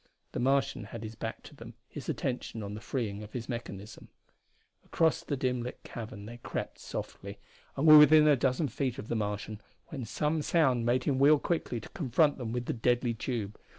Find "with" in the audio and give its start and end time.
12.51-12.65